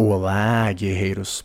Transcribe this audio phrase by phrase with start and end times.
[0.00, 1.44] Olá, guerreiros.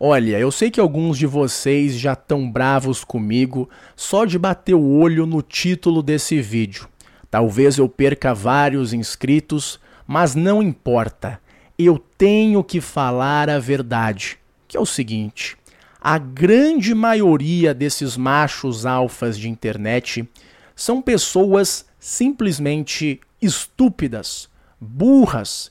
[0.00, 4.98] Olha, eu sei que alguns de vocês já estão bravos comigo só de bater o
[4.98, 6.88] olho no título desse vídeo.
[7.30, 11.38] Talvez eu perca vários inscritos, mas não importa.
[11.78, 15.58] Eu tenho que falar a verdade, que é o seguinte:
[16.00, 20.26] a grande maioria desses machos alfas de internet
[20.74, 24.48] são pessoas simplesmente estúpidas,
[24.80, 25.70] burras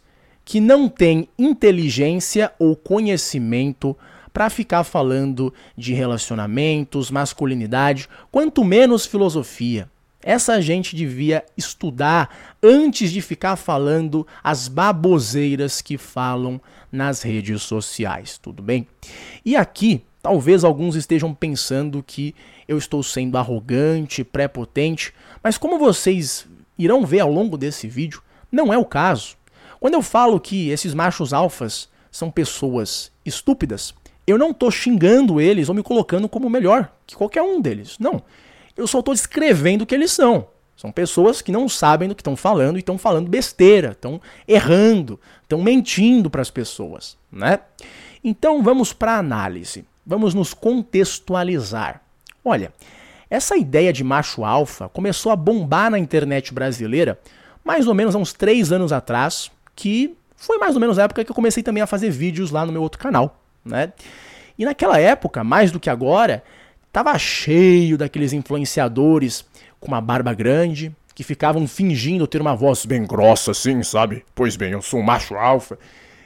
[0.50, 3.96] que não tem inteligência ou conhecimento
[4.34, 9.88] para ficar falando de relacionamentos, masculinidade, quanto menos filosofia.
[10.24, 16.60] Essa gente devia estudar antes de ficar falando as baboseiras que falam
[16.92, 18.88] nas redes sociais, tudo bem?
[19.46, 22.34] E aqui, talvez alguns estejam pensando que
[22.68, 25.14] eu estou sendo arrogante, prepotente,
[25.44, 29.38] mas como vocês irão ver ao longo desse vídeo, não é o caso.
[29.80, 33.94] Quando eu falo que esses machos alfas são pessoas estúpidas,
[34.28, 37.98] eu não estou xingando eles ou me colocando como melhor que qualquer um deles.
[38.00, 38.22] Não.
[38.76, 40.48] Eu só estou descrevendo o que eles são.
[40.76, 45.20] São pessoas que não sabem do que estão falando e estão falando besteira, estão errando,
[45.44, 47.60] estão mentindo para as pessoas, né?
[48.24, 49.86] Então vamos para a análise.
[50.06, 52.02] Vamos nos contextualizar.
[52.44, 52.74] Olha,
[53.30, 57.20] essa ideia de macho alfa começou a bombar na internet brasileira
[57.64, 61.24] mais ou menos há uns três anos atrás, que foi mais ou menos a época
[61.24, 63.94] que eu comecei também a fazer vídeos lá no meu outro canal, né?
[64.58, 66.44] E naquela época, mais do que agora,
[66.92, 69.46] tava cheio daqueles influenciadores
[69.80, 74.26] com uma barba grande, que ficavam fingindo ter uma voz bem grossa assim, sabe?
[74.36, 75.80] Pois bem, eu sou um macho alfa.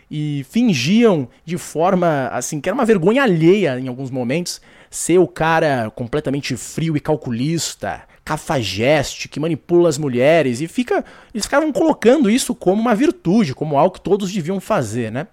[0.10, 4.60] E fingiam de forma assim, que era uma vergonha alheia em alguns momentos,
[4.90, 11.46] ser o cara completamente frio e calculista, cafajeste, que manipula as mulheres e fica, eles
[11.46, 15.28] ficavam colocando isso como uma virtude, como algo que todos deviam fazer, né?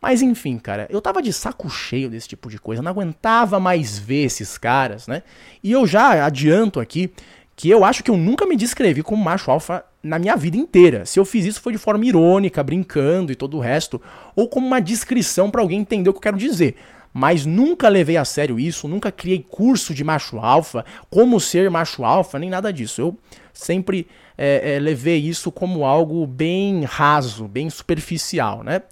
[0.00, 3.98] Mas enfim, cara, eu tava de saco cheio desse tipo de coisa, não aguentava mais
[3.98, 5.22] ver esses caras, né?
[5.62, 7.10] E eu já adianto aqui
[7.56, 11.04] que eu acho que eu nunca me descrevi como macho alfa na minha vida inteira.
[11.04, 14.00] Se eu fiz isso foi de forma irônica, brincando e todo o resto,
[14.36, 16.76] ou como uma descrição para alguém entender o que eu quero dizer
[17.18, 22.04] mas nunca levei a sério isso, nunca criei curso de macho alfa, como ser macho
[22.04, 23.00] alfa, nem nada disso.
[23.00, 23.18] Eu
[23.52, 24.06] sempre
[24.36, 28.82] é, é, levei isso como algo bem raso, bem superficial, né?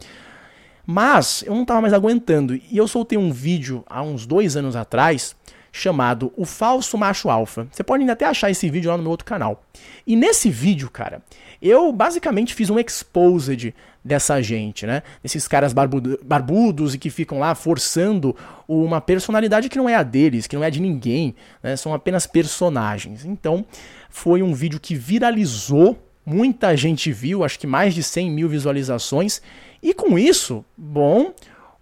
[0.85, 4.75] Mas eu não estava mais aguentando e eu soltei um vídeo há uns dois anos
[4.75, 5.37] atrás
[5.71, 7.69] chamado O Falso Macho Alfa.
[7.71, 9.63] Você pode ainda até achar esse vídeo lá no meu outro canal.
[10.05, 11.23] E nesse vídeo, cara,
[11.63, 13.73] eu basicamente fiz um exposed
[14.07, 15.03] dessa gente, né?
[15.25, 18.37] Esses caras barbudo, barbudos e que ficam lá forçando
[18.69, 21.77] uma personalidade que não é a deles, que não é de ninguém, né?
[21.77, 23.25] São apenas personagens.
[23.25, 23.67] Então,
[24.09, 29.43] foi um vídeo que viralizou, muita gente viu, acho que mais de 100 mil visualizações,
[29.83, 31.33] e com isso, bom,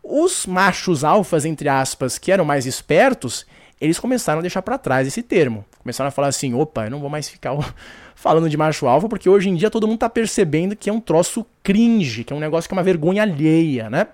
[0.02, 3.46] os machos alfas, entre aspas, que eram mais espertos,
[3.78, 5.64] eles começaram a deixar para trás esse termo.
[5.84, 7.54] Começaram a falar assim: opa, eu não vou mais ficar
[8.16, 10.98] falando de macho alfa, porque hoje em dia todo mundo tá percebendo que é um
[10.98, 14.08] troço cringe, que é um negócio que é uma vergonha alheia, né?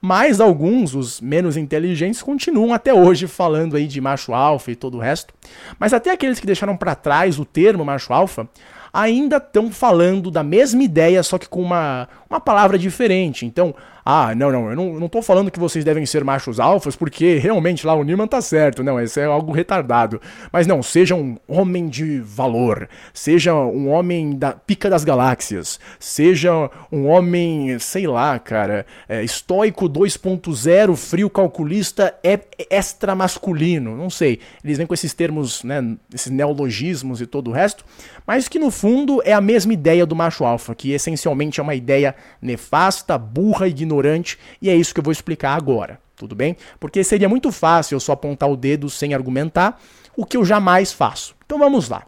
[0.00, 4.96] Mas alguns, os menos inteligentes, continuam até hoje falando aí de macho alfa e todo
[4.96, 5.34] o resto.
[5.78, 8.48] Mas até aqueles que deixaram para trás o termo macho alfa
[8.92, 13.44] ainda estão falando da mesma ideia, só que com uma, uma palavra diferente.
[13.44, 13.74] Então,
[14.04, 17.86] ah, não, não, eu não, tô falando que vocês devem ser machos alfas, porque realmente
[17.86, 20.20] lá o Newman tá certo, não, isso é algo retardado.
[20.52, 26.70] Mas não, seja um homem de valor, seja um homem da pica das galáxias, seja
[26.90, 34.40] um homem, sei lá, cara, é, estoico 2.0, frio calculista, é extra masculino, não sei.
[34.64, 37.84] Eles vêm com esses termos, né, esses neologismos e todo o resto,
[38.26, 41.74] mas que no fundo é a mesma ideia do macho alfa, que essencialmente é uma
[41.74, 46.56] ideia nefasta, burra, ignorante e é isso que eu vou explicar agora, tudo bem?
[46.78, 49.80] Porque seria muito fácil eu só apontar o dedo sem argumentar,
[50.16, 51.34] o que eu jamais faço.
[51.44, 52.06] Então vamos lá.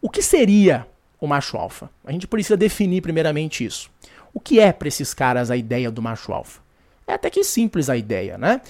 [0.00, 0.86] O que seria
[1.20, 1.88] o macho alfa?
[2.04, 3.90] A gente precisa definir primeiramente isso.
[4.32, 6.60] O que é para esses caras a ideia do macho alfa?
[7.06, 8.60] É até que simples a ideia, né?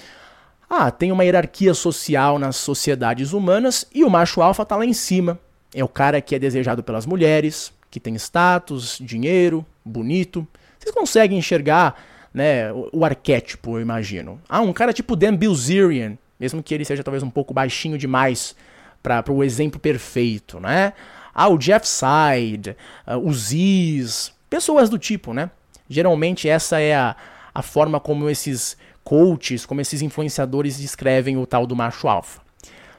[0.69, 4.93] Ah, tem uma hierarquia social nas sociedades humanas e o macho alfa está lá em
[4.93, 5.39] cima.
[5.73, 10.47] É o cara que é desejado pelas mulheres, que tem status, dinheiro, bonito.
[10.79, 11.95] Vocês conseguem enxergar
[12.33, 14.41] né, o, o, arquétipo, eu imagino.
[14.49, 18.55] Ah, um cara tipo Dan Bilzerian, mesmo que ele seja talvez um pouco baixinho demais
[19.01, 20.93] para o exemplo perfeito, né?
[21.33, 25.51] Ah, o Jeff Side, uh, o Ziz, pessoas do tipo, né?
[25.87, 27.15] Geralmente essa é a,
[27.53, 32.41] a forma como esses coaches, como esses influenciadores descrevem o tal do macho alfa.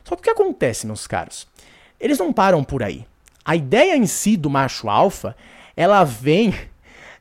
[0.05, 1.49] Só que o que acontece, meus caros?
[1.99, 3.05] Eles não param por aí.
[3.44, 5.37] A ideia em si do macho alfa,
[5.77, 6.55] ela vem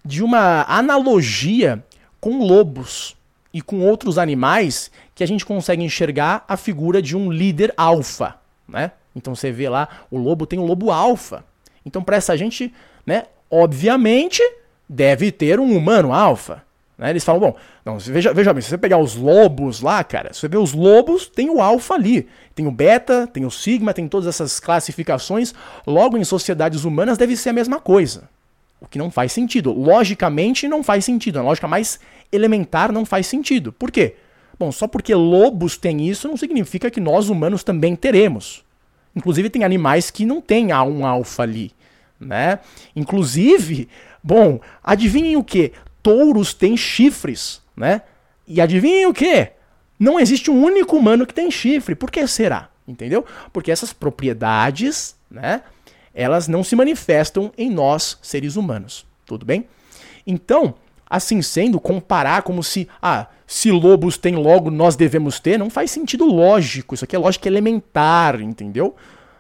[0.05, 1.83] de uma analogia
[2.21, 3.17] com lobos
[3.53, 8.35] e com outros animais que a gente consegue enxergar a figura de um líder alfa,
[8.67, 8.91] né?
[9.15, 11.43] Então você vê lá, o lobo tem um lobo alfa.
[11.85, 12.73] Então para essa gente,
[13.05, 14.41] né, obviamente
[14.87, 16.63] deve ter um humano alfa.
[16.97, 17.09] Né?
[17.09, 20.47] Eles falam, bom, não, veja, veja bem, se você pegar os lobos lá, cara, você
[20.47, 22.27] vê os lobos, tem o alfa ali.
[22.53, 25.53] Tem o beta, tem o sigma, tem todas essas classificações.
[25.85, 28.29] Logo, em sociedades humanas deve ser a mesma coisa.
[28.79, 29.71] O que não faz sentido.
[29.71, 31.39] Logicamente não faz sentido.
[31.39, 31.99] A lógica mais
[32.31, 33.71] elementar não faz sentido.
[33.71, 34.15] Por quê?
[34.57, 38.63] Bom, só porque lobos têm isso não significa que nós humanos também teremos.
[39.15, 41.71] Inclusive tem animais que não têm um alfa ali,
[42.19, 42.59] né?
[42.95, 43.87] Inclusive,
[44.21, 45.71] bom, adivinhem o que?
[46.03, 48.01] Touros têm chifres, né?
[48.47, 49.51] E adivinhem o que?
[49.97, 51.95] Não existe um único humano que tem chifre.
[51.95, 52.69] Por que será?
[52.87, 53.25] Entendeu?
[53.51, 55.61] Porque essas propriedades, né?
[56.15, 59.05] Elas não se manifestam em nós, seres humanos.
[59.25, 59.67] Tudo bem?
[60.25, 60.73] Então,
[61.07, 65.91] assim sendo, comparar como se, ah, se lobos têm logo, nós devemos ter, não faz
[65.91, 66.95] sentido lógico.
[66.95, 68.95] Isso aqui é lógica elementar, entendeu?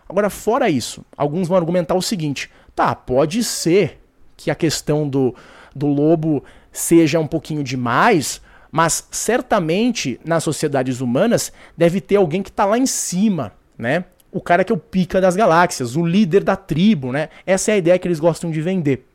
[0.07, 3.99] Agora, fora isso, alguns vão argumentar o seguinte: tá, pode ser
[4.37, 5.33] que a questão do,
[5.73, 12.49] do lobo seja um pouquinho demais, mas certamente nas sociedades humanas deve ter alguém que
[12.49, 14.05] está lá em cima, né?
[14.35, 17.29] O cara que é o pica das galáxias, o líder da tribo, né?
[17.45, 19.07] Essa é a ideia que eles gostam de vender.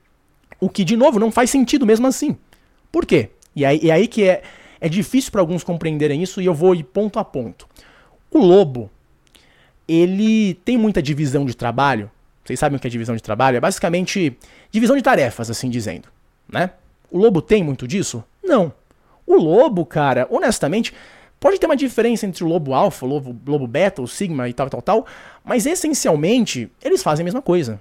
[0.59, 2.39] O que, de novo, não faz sentido mesmo assim.
[2.91, 3.29] Por quê?
[3.55, 4.43] E aí, e aí que é,
[4.81, 7.69] é difícil para alguns compreenderem isso e eu vou ir ponto a ponto.
[8.31, 8.91] O lobo,
[9.87, 12.11] ele tem muita divisão de trabalho.
[12.43, 13.59] Vocês sabem o que é divisão de trabalho?
[13.59, 14.35] É basicamente
[14.71, 16.09] divisão de tarefas, assim dizendo,
[16.51, 16.71] né?
[17.11, 18.25] O lobo tem muito disso?
[18.43, 18.73] Não.
[19.27, 20.95] O lobo, cara, honestamente,
[21.41, 24.53] pode ter uma diferença entre o lobo alfa, o lobo, lobo beta, o sigma e
[24.53, 25.07] tal, tal, tal,
[25.43, 27.81] mas essencialmente eles fazem a mesma coisa.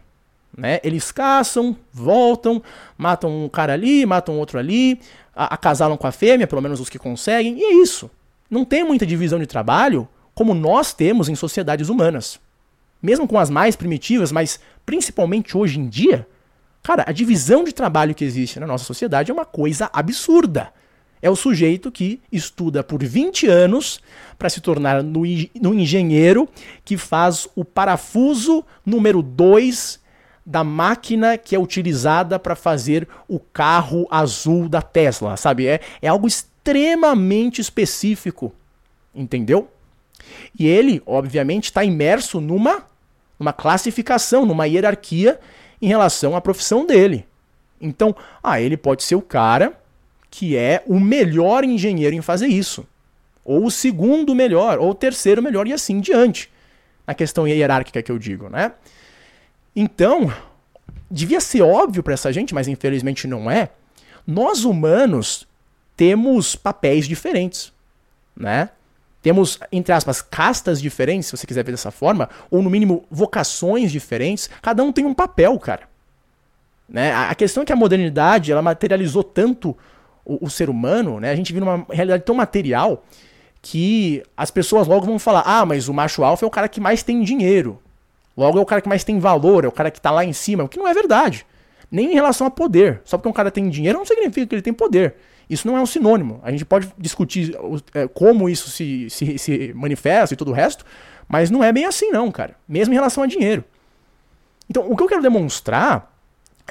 [0.58, 0.80] Né?
[0.84, 2.64] Eles caçam, voltam,
[2.98, 5.00] matam um cara ali, matam outro ali,
[5.36, 8.10] acasalam com a fêmea, pelo menos os que conseguem, e é isso.
[8.50, 12.40] Não tem muita divisão de trabalho como nós temos em sociedades humanas.
[13.02, 16.28] Mesmo com as mais primitivas, mas principalmente hoje em dia,
[16.82, 20.74] cara, a divisão de trabalho que existe na nossa sociedade é uma coisa absurda.
[21.22, 24.00] É o sujeito que estuda por 20 anos
[24.38, 25.22] para se tornar no,
[25.62, 26.48] no engenheiro
[26.86, 30.00] que faz o parafuso número 2
[30.46, 35.68] da máquina que é utilizada para fazer o carro azul da Tesla, sabe?
[35.68, 38.54] É, é algo extremamente específico,
[39.14, 39.70] entendeu?
[40.58, 42.84] E ele, obviamente, está imerso numa,
[43.38, 45.40] numa classificação, numa hierarquia
[45.82, 47.26] em relação à profissão dele.
[47.80, 49.79] Então, ah, ele pode ser o cara
[50.30, 52.86] que é o melhor engenheiro em fazer isso,
[53.44, 56.52] ou o segundo melhor, ou o terceiro melhor e assim diante.
[57.06, 58.74] Na questão hierárquica que eu digo, né?
[59.76, 60.32] Então,
[61.10, 63.70] devia ser óbvio para essa gente, mas infelizmente não é.
[64.26, 65.48] Nós humanos
[65.96, 67.74] temos papéis diferentes,
[68.36, 68.70] né?
[69.22, 73.92] Temos, entre aspas, castas diferentes, se você quiser ver dessa forma, ou no mínimo vocações
[73.92, 74.50] diferentes.
[74.62, 75.90] Cada um tem um papel, cara.
[76.88, 77.14] Né?
[77.14, 79.78] A questão é que a modernidade ela materializou tanto
[80.26, 81.32] o, o ser humano, né?
[81.32, 83.04] A gente vive numa realidade tão material
[83.62, 86.80] que as pessoas logo vão falar: ah, mas o macho alfa é o cara que
[86.80, 87.80] mais tem dinheiro.
[88.36, 90.32] Logo é o cara que mais tem valor, é o cara que tá lá em
[90.32, 91.46] cima, o que não é verdade.
[91.92, 93.02] Nem em relação a poder.
[93.04, 95.16] Só porque um cara tem dinheiro não significa que ele tem poder.
[95.50, 96.40] Isso não é um sinônimo.
[96.44, 97.58] A gente pode discutir
[97.94, 100.86] é, como isso se, se, se manifesta e todo o resto,
[101.28, 102.56] mas não é bem assim, não, cara.
[102.68, 103.64] Mesmo em relação a dinheiro.
[104.70, 106.16] Então, o que eu quero demonstrar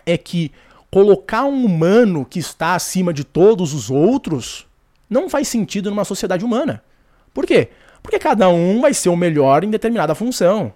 [0.06, 0.52] é que
[0.90, 4.66] colocar um humano que está acima de todos os outros
[5.08, 6.82] não faz sentido numa sociedade humana.
[7.32, 7.68] Por quê?
[8.02, 10.72] Porque cada um vai ser o melhor em determinada função.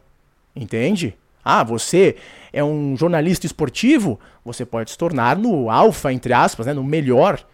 [0.54, 1.16] Entende?
[1.44, 2.16] Ah, você
[2.52, 7.44] é um jornalista esportivo, você pode se tornar no alfa, entre aspas, né, no melhor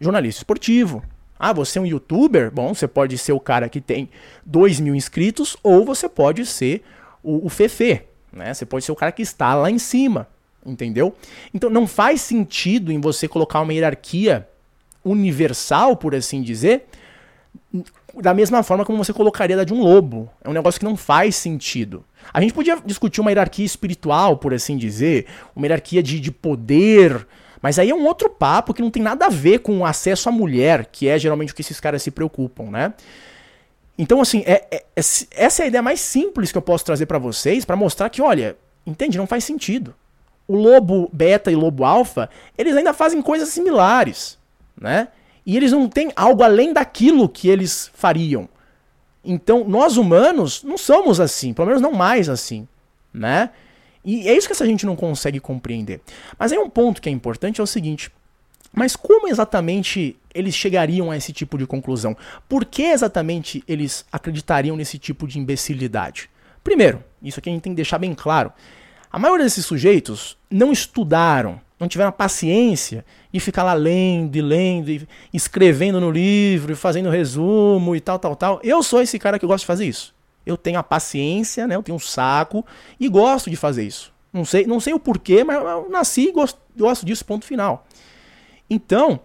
[0.00, 1.02] jornalista esportivo.
[1.38, 2.50] Ah, você é um youtuber?
[2.50, 4.08] Bom, você pode ser o cara que tem
[4.44, 6.82] 2 mil inscritos ou você pode ser
[7.22, 8.02] o, o Fefe.
[8.32, 8.52] Né?
[8.52, 10.28] Você pode ser o cara que está lá em cima.
[10.64, 11.14] Entendeu?
[11.52, 14.48] Então não faz sentido em você colocar uma hierarquia
[15.04, 16.86] universal, por assim dizer,
[18.20, 20.30] da mesma forma como você colocaria da de um lobo.
[20.42, 22.04] É um negócio que não faz sentido.
[22.32, 25.26] A gente podia discutir uma hierarquia espiritual, por assim dizer,
[25.56, 27.26] uma hierarquia de, de poder,
[27.62, 30.28] mas aí é um outro papo que não tem nada a ver com o acesso
[30.28, 32.92] à mulher, que é geralmente o que esses caras se preocupam, né?
[33.96, 35.00] Então, assim, é, é, é
[35.36, 38.20] essa é a ideia mais simples que eu posso trazer para vocês, para mostrar que,
[38.20, 39.16] olha, entende?
[39.16, 39.94] Não faz sentido.
[40.46, 44.38] O lobo beta e lobo alfa, eles ainda fazem coisas similares,
[44.78, 45.08] né?
[45.44, 48.48] E eles não têm algo além daquilo que eles fariam.
[49.24, 52.66] Então, nós humanos não somos assim, pelo menos não mais assim,
[53.12, 53.50] né?
[54.04, 56.00] E é isso que essa gente não consegue compreender.
[56.38, 58.10] Mas aí um ponto que é importante é o seguinte:
[58.72, 62.16] Mas como exatamente eles chegariam a esse tipo de conclusão?
[62.48, 66.28] Por que exatamente eles acreditariam nesse tipo de imbecilidade?
[66.64, 68.52] Primeiro, isso aqui a gente tem que deixar bem claro.
[69.12, 74.40] A maioria desses sujeitos não estudaram, não tiveram a paciência de ficar lá lendo e
[74.40, 78.60] lendo, e escrevendo no livro, e fazendo resumo e tal, tal, tal.
[78.64, 80.14] Eu sou esse cara que gosta de fazer isso.
[80.46, 81.76] Eu tenho a paciência, né?
[81.76, 82.64] Eu tenho um saco
[82.98, 84.10] e gosto de fazer isso.
[84.32, 87.86] Não sei, não sei o porquê, mas eu nasci e gosto, gosto disso, ponto final.
[88.70, 89.20] Então,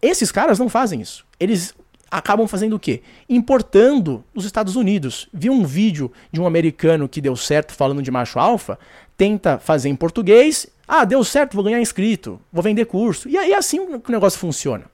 [0.00, 1.26] esses caras não fazem isso.
[1.40, 1.74] Eles
[2.08, 3.02] acabam fazendo o quê?
[3.28, 5.28] Importando dos Estados Unidos.
[5.32, 8.78] Vi um vídeo de um americano que deu certo falando de macho alfa,
[9.16, 13.28] tenta fazer em português, ah, deu certo, vou ganhar inscrito, vou vender curso.
[13.28, 14.84] E aí é assim o negócio funciona.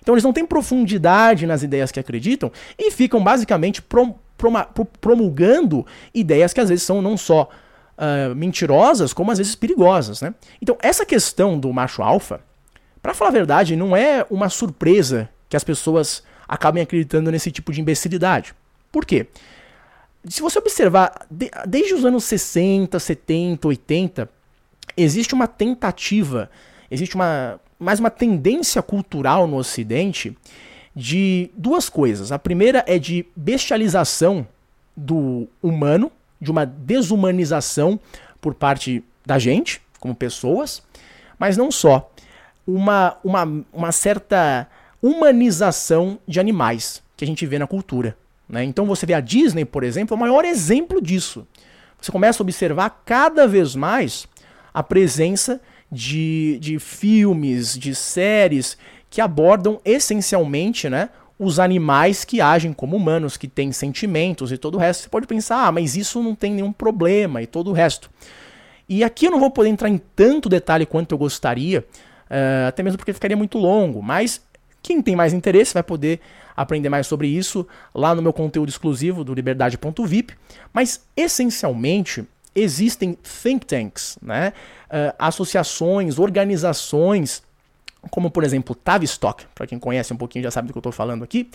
[0.00, 4.14] Então eles não têm profundidade nas ideias que acreditam e ficam basicamente prom
[5.00, 7.48] promulgando ideias que às vezes são não só
[7.96, 10.20] uh, mentirosas, como às vezes perigosas.
[10.20, 10.34] Né?
[10.60, 12.40] Então essa questão do macho alfa,
[13.00, 17.72] para falar a verdade, não é uma surpresa que as pessoas acabem acreditando nesse tipo
[17.72, 18.52] de imbecilidade.
[18.90, 19.28] Por quê?
[20.28, 24.28] Se você observar, de, desde os anos 60, 70, 80,
[24.96, 26.50] existe uma tentativa,
[26.90, 30.36] existe uma mais uma tendência cultural no Ocidente
[30.94, 32.30] de duas coisas.
[32.30, 34.46] A primeira é de bestialização
[34.96, 37.98] do humano, de uma desumanização
[38.40, 40.82] por parte da gente, como pessoas,
[41.38, 42.08] mas não só.
[42.64, 44.68] Uma, uma, uma certa
[45.02, 48.16] humanização de animais que a gente vê na cultura.
[48.52, 48.62] Né?
[48.62, 51.48] Então você vê a Disney, por exemplo, é o maior exemplo disso.
[51.98, 54.28] Você começa a observar cada vez mais
[54.74, 55.58] a presença
[55.90, 58.76] de, de filmes, de séries
[59.08, 64.74] que abordam essencialmente né, os animais que agem como humanos, que têm sentimentos e todo
[64.74, 65.04] o resto.
[65.04, 68.10] Você pode pensar, ah, mas isso não tem nenhum problema e todo o resto.
[68.86, 72.82] E aqui eu não vou poder entrar em tanto detalhe quanto eu gostaria, uh, até
[72.82, 74.42] mesmo porque ficaria muito longo, mas
[74.82, 76.20] quem tem mais interesse vai poder
[76.56, 80.34] aprender mais sobre isso lá no meu conteúdo exclusivo do liberdade.vip.
[80.72, 84.52] Mas, essencialmente, existem think tanks, né?
[84.88, 87.42] Uh, associações, organizações,
[88.10, 90.92] como por exemplo Tavistock, para quem conhece um pouquinho já sabe do que eu estou
[90.92, 91.48] falando aqui,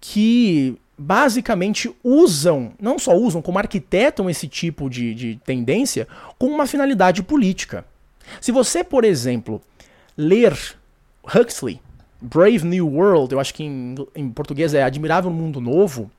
[0.00, 6.08] que basicamente usam, não só usam, como arquitetam esse tipo de, de tendência
[6.38, 7.84] com uma finalidade política.
[8.40, 9.62] Se você, por exemplo,
[10.16, 10.56] ler
[11.24, 11.80] Huxley,
[12.20, 16.10] Brave New World, eu acho que em, em português é Admirável Mundo Novo,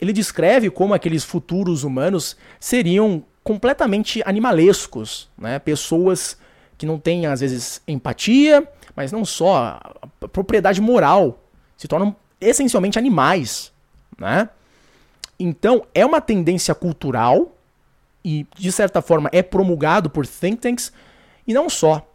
[0.00, 5.58] ele descreve como aqueles futuros humanos seriam completamente animalescos, né?
[5.58, 6.36] Pessoas
[6.76, 9.78] que não têm às vezes empatia, mas não só
[10.20, 11.42] a propriedade moral,
[11.76, 13.72] se tornam essencialmente animais,
[14.18, 14.48] né?
[15.38, 17.54] Então, é uma tendência cultural
[18.24, 20.92] e de certa forma é promulgado por think tanks
[21.46, 22.06] e não só.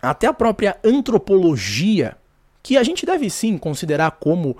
[0.00, 2.16] Até a própria antropologia
[2.62, 4.56] que a gente deve sim considerar como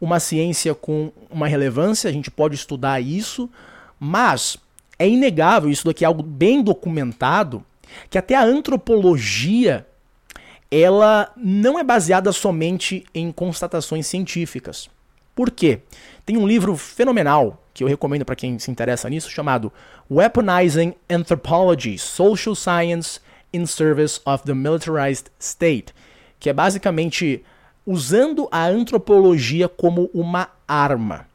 [0.00, 3.48] uma ciência com uma relevância, a gente pode estudar isso,
[3.98, 4.56] mas
[4.98, 7.64] é inegável, isso daqui é algo bem documentado,
[8.10, 9.86] que até a antropologia
[10.70, 14.88] ela não é baseada somente em constatações científicas.
[15.34, 15.80] Por quê?
[16.24, 19.72] Tem um livro fenomenal que eu recomendo para quem se interessa nisso, chamado
[20.10, 23.20] Weaponizing Anthropology: Social Science
[23.52, 25.92] in Service of the Militarized State,
[26.42, 27.40] que é basicamente
[27.86, 31.28] usando a antropologia como uma arma.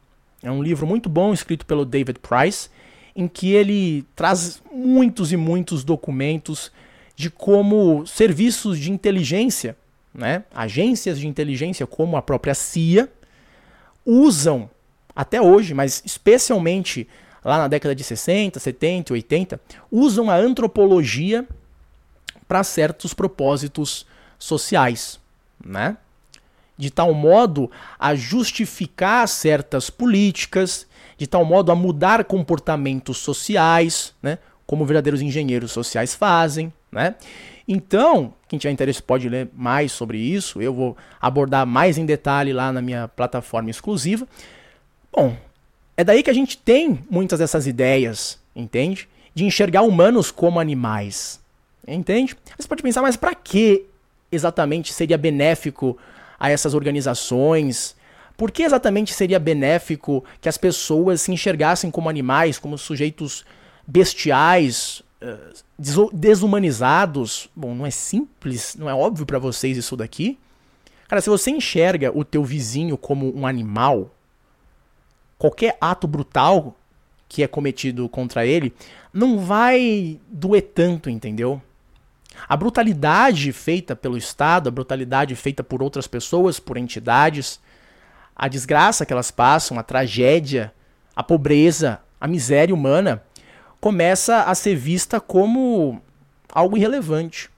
[0.43, 2.69] É um livro muito bom escrito pelo David Price,
[3.15, 6.73] em que ele traz muitos e muitos documentos
[7.15, 9.77] de como serviços de inteligência,
[10.13, 13.09] né, agências de inteligência como a própria CIA,
[14.05, 14.69] usam
[15.15, 17.07] até hoje, mas especialmente
[17.45, 21.47] lá na década de 60, 70, 80, usam a antropologia
[22.45, 24.05] para certos propósitos
[24.37, 25.19] sociais,
[25.63, 25.97] né?
[26.77, 30.85] De tal modo a justificar certas políticas,
[31.17, 34.37] de tal modo a mudar comportamentos sociais, né?
[34.65, 37.15] Como verdadeiros engenheiros sociais fazem, né?
[37.67, 40.61] Então, quem tiver interesse pode ler mais sobre isso.
[40.61, 44.27] Eu vou abordar mais em detalhe lá na minha plataforma exclusiva.
[45.11, 45.35] Bom,
[45.97, 49.09] é daí que a gente tem muitas dessas ideias, entende?
[49.33, 51.41] De enxergar humanos como animais.
[51.85, 52.37] Entende?
[52.57, 53.85] Você pode pensar, mas para que
[54.31, 55.97] exatamente seria benéfico
[56.39, 57.95] a essas organizações?
[58.35, 63.43] Por que exatamente seria benéfico que as pessoas se enxergassem como animais, como sujeitos
[63.85, 65.53] bestiais, eh,
[66.13, 67.49] desumanizados?
[67.55, 70.37] Bom, não é simples, não é óbvio para vocês isso daqui?
[71.07, 74.13] Cara, se você enxerga o teu vizinho como um animal,
[75.37, 76.75] qualquer ato brutal
[77.29, 78.73] que é cometido contra ele
[79.13, 81.61] não vai doer tanto, entendeu?
[82.47, 87.59] A brutalidade feita pelo Estado, a brutalidade feita por outras pessoas, por entidades,
[88.35, 90.73] a desgraça que elas passam, a tragédia,
[91.15, 93.23] a pobreza, a miséria humana,
[93.79, 96.01] começa a ser vista como
[96.51, 97.49] algo irrelevante.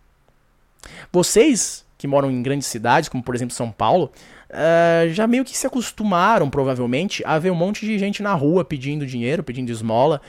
[1.11, 4.11] Vocês que moram em grandes cidades, como por exemplo São Paulo,
[4.49, 8.63] uh, já meio que se acostumaram, provavelmente, a ver um monte de gente na rua
[8.63, 10.21] pedindo dinheiro, pedindo esmola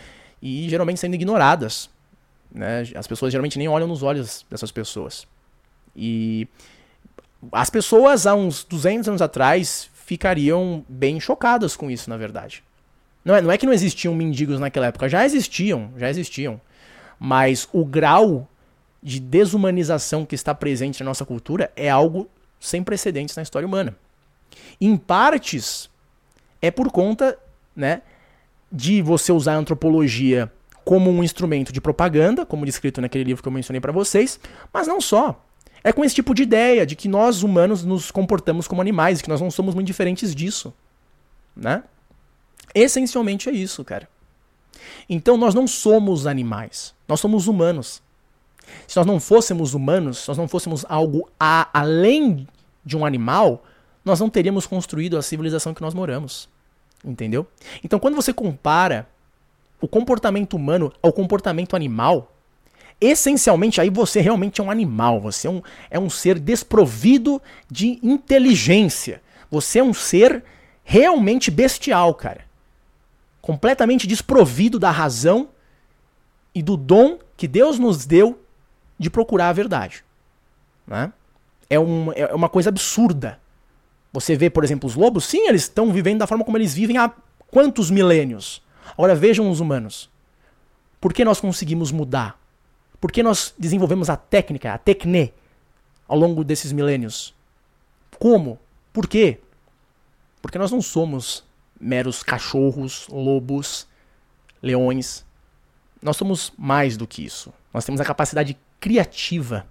[0.43, 1.90] e geralmente sendo ignoradas.
[2.53, 2.83] Né?
[2.95, 5.27] As pessoas geralmente nem olham nos olhos dessas pessoas.
[5.95, 6.49] E
[7.53, 12.63] as pessoas há uns 200 anos atrás ficariam bem chocadas com isso, na verdade.
[13.25, 16.61] Não é, não é que não existiam mendigos naquela época, já existiam, já existiam.
[17.19, 18.49] Mas o grau
[19.03, 22.29] de desumanização que está presente na nossa cultura é algo
[22.59, 23.97] sem precedentes na história humana.
[24.81, 25.89] Em partes,
[26.61, 27.39] é por conta
[27.75, 28.03] né,
[28.71, 30.53] de você usar a antropologia
[30.91, 34.41] como um instrumento de propaganda, como descrito naquele livro que eu mencionei para vocês,
[34.73, 35.41] mas não só.
[35.85, 39.29] É com esse tipo de ideia de que nós humanos nos comportamos como animais, que
[39.29, 40.75] nós não somos muito diferentes disso,
[41.55, 41.85] né?
[42.75, 44.09] Essencialmente é isso, cara.
[45.09, 48.03] Então nós não somos animais, nós somos humanos.
[48.89, 52.49] Se nós não fôssemos humanos, se nós não fôssemos algo a, além
[52.85, 53.63] de um animal,
[54.05, 56.49] nós não teríamos construído a civilização que nós moramos.
[57.05, 57.47] Entendeu?
[57.85, 59.07] Então quando você compara
[59.81, 62.33] o comportamento humano ao comportamento animal,
[63.01, 67.99] essencialmente aí você realmente é um animal, você é um, é um ser desprovido de
[68.03, 69.23] inteligência.
[69.51, 70.45] Você é um ser
[70.85, 72.45] realmente bestial, cara.
[73.41, 75.49] Completamente desprovido da razão
[76.55, 78.39] e do dom que Deus nos deu
[78.99, 80.05] de procurar a verdade.
[80.87, 81.13] Né?
[81.69, 83.41] É, um, é uma coisa absurda.
[84.13, 86.99] Você vê, por exemplo, os lobos, sim, eles estão vivendo da forma como eles vivem
[86.99, 87.11] há
[87.51, 88.63] quantos milênios?
[88.93, 90.11] Agora vejam os humanos.
[91.01, 92.39] Por que nós conseguimos mudar?
[93.01, 95.33] Por que nós desenvolvemos a técnica, a tecne,
[96.07, 97.35] ao longo desses milênios?
[98.19, 98.59] Como?
[98.93, 99.41] Por quê?
[100.43, 101.45] Porque nós não somos
[101.81, 103.87] meros cachorros, lobos,
[104.63, 105.25] leões.
[106.03, 107.53] Nós somos mais do que isso.
[107.73, 109.67] Nós temos a capacidade criativa.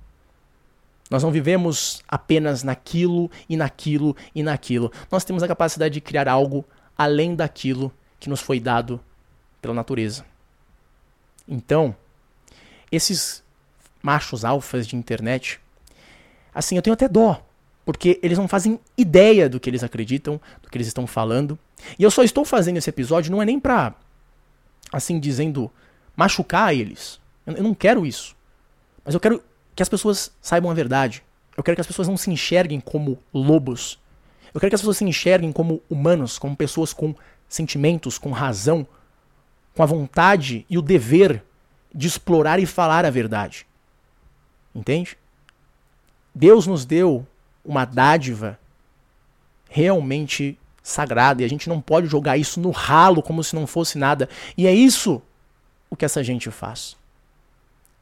[1.10, 4.91] Nós não vivemos apenas naquilo e naquilo e naquilo.
[5.12, 6.65] Nós temos a capacidade de criar algo
[6.97, 8.99] além daquilo que nos foi dado
[9.62, 10.26] pela natureza.
[11.48, 11.95] Então,
[12.91, 13.43] esses
[14.02, 15.60] machos alfas de internet,
[16.54, 17.43] assim, eu tenho até dó,
[17.86, 21.58] porque eles não fazem ideia do que eles acreditam, do que eles estão falando.
[21.98, 23.95] E eu só estou fazendo esse episódio não é nem pra,
[24.91, 25.72] assim, dizendo,
[26.15, 27.19] machucar eles.
[27.45, 28.36] Eu não quero isso.
[29.04, 29.43] Mas eu quero
[29.76, 31.24] que as pessoas saibam a verdade.
[31.58, 34.00] Eu quero que as pessoas não se enxerguem como lobos.
[34.54, 37.15] Eu quero que as pessoas se enxerguem como humanos, como pessoas com
[37.48, 38.86] sentimentos, com razão,
[39.75, 41.43] com a vontade e o dever
[41.93, 43.65] de explorar e falar a verdade.
[44.73, 45.17] Entende?
[46.34, 47.25] Deus nos deu
[47.63, 48.60] uma dádiva
[49.69, 53.97] realmente sagrada e a gente não pode jogar isso no ralo como se não fosse
[53.97, 54.29] nada.
[54.58, 55.21] E é isso
[55.89, 56.95] o que essa gente faz.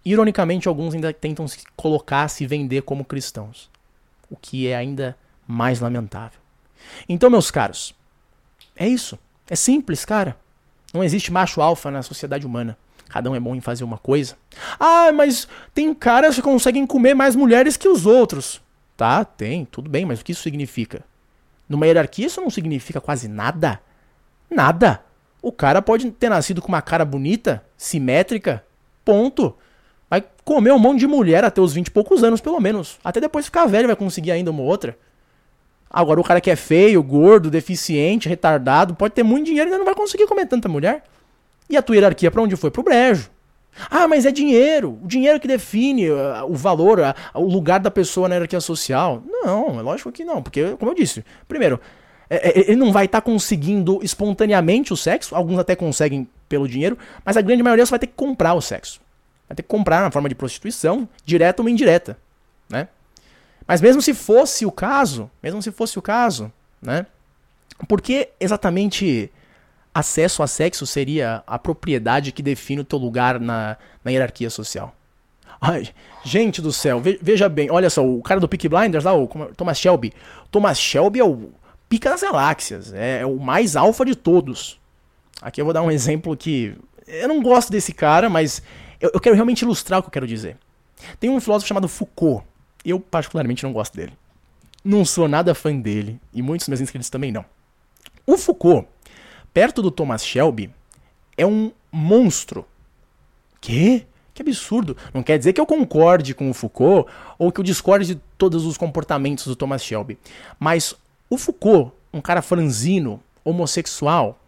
[0.03, 3.69] Ironicamente, alguns ainda tentam se colocar, se vender como cristãos,
[4.30, 6.39] o que é ainda mais lamentável.
[7.10, 7.93] Então, meus caros,
[8.75, 9.19] é isso.
[9.49, 10.38] É simples, cara.
[10.97, 12.75] Não existe macho alfa na sociedade humana.
[13.07, 14.36] Cada um é bom em fazer uma coisa.
[14.79, 18.60] Ah, mas tem caras que conseguem comer mais mulheres que os outros.
[18.97, 21.03] Tá, tem, tudo bem, mas o que isso significa?
[21.69, 23.79] Numa hierarquia isso não significa quase nada.
[24.49, 25.03] Nada.
[25.39, 28.65] O cara pode ter nascido com uma cara bonita, simétrica,
[29.05, 29.55] ponto.
[30.10, 32.97] Vai comer um monte de mulher até os 20 e poucos anos, pelo menos.
[33.03, 34.97] Até depois ficar velho vai conseguir ainda uma outra.
[35.89, 39.78] Agora, o cara que é feio, gordo, deficiente, retardado, pode ter muito dinheiro e ainda
[39.78, 41.04] não vai conseguir comer tanta mulher.
[41.69, 42.71] E a tua hierarquia para onde foi?
[42.71, 43.30] Pro brejo.
[43.89, 45.00] Ah, mas é dinheiro.
[45.04, 49.21] O dinheiro que define uh, o valor, uh, o lugar da pessoa na hierarquia social.
[49.26, 50.41] Não, é lógico que não.
[50.41, 51.80] Porque, como eu disse, primeiro,
[52.30, 55.36] é, é, ele não vai estar tá conseguindo espontaneamente o sexo.
[55.36, 58.62] Alguns até conseguem pelo dinheiro, mas a grande maioria só vai ter que comprar o
[58.62, 59.00] sexo.
[59.47, 62.17] Vai ter que comprar na forma de prostituição, direta ou indireta,
[62.69, 62.88] né?
[63.67, 66.51] Mas mesmo se fosse o caso, mesmo se fosse o caso,
[66.82, 67.06] né?
[67.88, 69.32] Por que exatamente
[69.93, 74.95] acesso a sexo seria a propriedade que define o teu lugar na, na hierarquia social?
[75.60, 75.89] Ai,
[76.23, 79.80] gente do céu, veja bem, olha só, o cara do Peak Blinders lá, o Thomas
[79.80, 80.13] Shelby.
[80.51, 81.49] Thomas Shelby é o
[81.89, 84.80] pica das galáxias, é, é o mais alfa de todos.
[85.41, 86.75] Aqui eu vou dar um exemplo que
[87.08, 88.62] eu não gosto desse cara, mas
[89.01, 90.58] eu, eu quero realmente ilustrar o que eu quero dizer.
[91.19, 92.43] Tem um filósofo chamado Foucault.
[92.83, 94.13] Eu, particularmente, não gosto dele.
[94.83, 97.43] Não sou nada fã dele, e muitos dos meus inscritos também não.
[98.25, 98.87] O Foucault,
[99.53, 100.69] perto do Thomas Shelby,
[101.37, 102.65] é um monstro.
[103.59, 104.05] Quê?
[104.33, 104.95] Que absurdo.
[105.13, 108.65] Não quer dizer que eu concorde com o Foucault ou que eu discorde de todos
[108.65, 110.17] os comportamentos do Thomas Shelby.
[110.59, 110.95] Mas
[111.29, 114.39] o Foucault, um cara franzino, homossexual,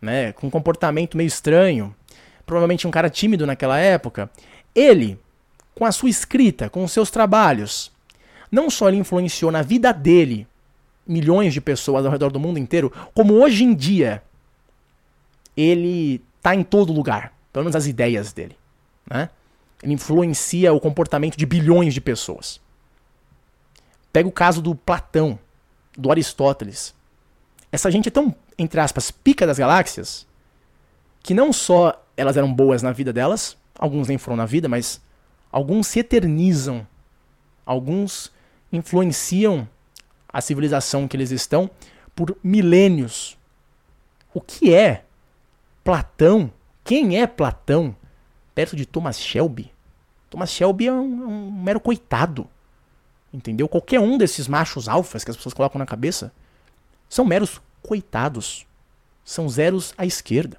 [0.00, 1.94] né, com um comportamento meio estranho,
[2.44, 4.30] provavelmente um cara tímido naquela época,
[4.74, 5.18] ele,
[5.74, 7.90] com a sua escrita, com os seus trabalhos,
[8.50, 10.46] não só ele influenciou na vida dele
[11.06, 14.22] milhões de pessoas ao redor do mundo inteiro, como hoje em dia
[15.56, 18.56] ele está em todo lugar, pelo menos as ideias dele.
[19.08, 19.28] Né?
[19.82, 22.60] Ele influencia o comportamento de bilhões de pessoas.
[24.12, 25.38] Pega o caso do Platão,
[25.96, 26.94] do Aristóteles.
[27.70, 30.26] Essa gente é tão, entre aspas, pica das galáxias,
[31.22, 35.00] que não só elas eram boas na vida delas, alguns nem foram na vida, mas
[35.52, 36.86] alguns se eternizam,
[37.64, 38.32] alguns
[38.72, 39.68] influenciam
[40.32, 41.70] a civilização que eles estão
[42.16, 43.36] por milênios.
[44.32, 45.04] O que é
[45.84, 46.50] Platão?
[46.82, 47.94] Quem é Platão
[48.54, 49.70] perto de Thomas Shelby?
[50.30, 52.48] Thomas Shelby é um, é um mero coitado.
[53.32, 53.68] Entendeu?
[53.68, 56.32] Qualquer um desses machos alfas que as pessoas colocam na cabeça
[57.08, 58.66] são meros coitados.
[59.24, 60.58] São zeros à esquerda.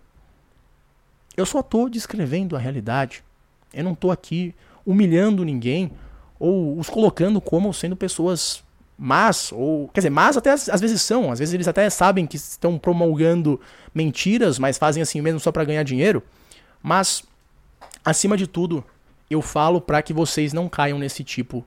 [1.35, 3.23] Eu só estou descrevendo a realidade.
[3.73, 4.53] Eu não estou aqui
[4.85, 5.91] humilhando ninguém
[6.39, 8.63] ou os colocando como sendo pessoas
[8.97, 9.87] más, ou.
[9.89, 11.31] Quer dizer, más até às, vezes são.
[11.31, 13.59] Às vezes eles até sabem que estão promulgando
[13.93, 16.23] mentiras, mas fazem assim mesmo só para ganhar dinheiro.
[16.81, 17.23] Mas,
[18.03, 18.83] acima de tudo,
[19.29, 21.65] eu falo para que vocês não caiam nesse tipo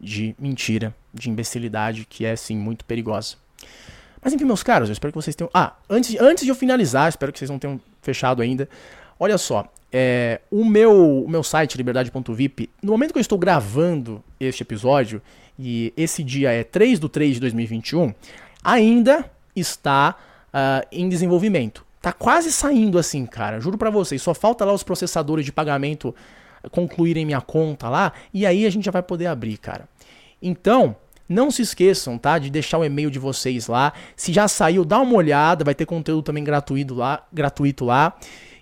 [0.00, 3.36] de mentira, de imbecilidade, que é sim muito perigosa.
[4.22, 5.50] Mas enfim, meus caros, eu espero que vocês tenham.
[5.52, 8.68] Ah, antes, antes de eu finalizar, espero que vocês não tenham fechado ainda.
[9.18, 14.22] Olha só, é, o, meu, o meu site, liberdade.vip, no momento que eu estou gravando
[14.38, 15.22] este episódio,
[15.58, 18.14] e esse dia é 3 de 3 de 2021,
[18.62, 20.14] ainda está
[20.48, 21.84] uh, em desenvolvimento.
[22.00, 23.60] Tá quase saindo assim, cara.
[23.60, 24.22] Juro para vocês.
[24.22, 26.14] Só falta lá os processadores de pagamento
[26.70, 28.12] concluírem minha conta lá.
[28.32, 29.88] E aí a gente já vai poder abrir, cara.
[30.40, 30.94] Então,
[31.28, 32.38] não se esqueçam, tá?
[32.38, 33.92] De deixar o e-mail de vocês lá.
[34.14, 35.64] Se já saiu, dá uma olhada.
[35.64, 37.26] Vai ter conteúdo também gratuito lá.
[37.32, 38.16] Gratuito lá.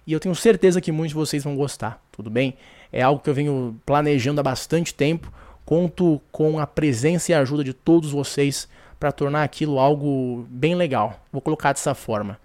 [0.06, 2.54] E eu tenho certeza que muitos de vocês vão gostar, tudo bem?
[2.92, 5.32] É algo que eu venho planejando há bastante tempo.
[5.64, 8.68] Conto com a presença e ajuda de todos vocês
[9.00, 11.20] para tornar aquilo algo bem legal.
[11.32, 12.38] Vou colocar dessa forma.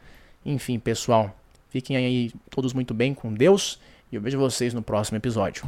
[0.44, 1.36] Enfim, pessoal,
[1.70, 3.80] fiquem aí todos muito bem com Deus
[4.12, 5.60] e eu vejo vocês no próximo episódio.